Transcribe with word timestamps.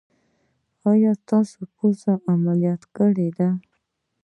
ایا 0.89 1.11
پوزه 1.75 2.13
مو 2.17 2.23
عملیات 2.31 2.81
کړې 2.95 3.29
ده؟ 3.37 3.49